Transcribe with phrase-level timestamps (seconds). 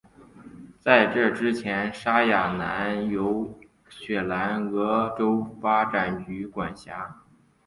[0.79, 3.53] 在这之前沙亚南由
[3.87, 7.21] 雪兰莪州发展局管辖。